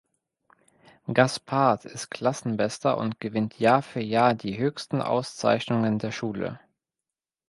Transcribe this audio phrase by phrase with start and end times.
[1.13, 6.59] Gaspard ist Klassenbester und gewinnt Jahr für Jahr die höchsten Auszeichnungen der Schule.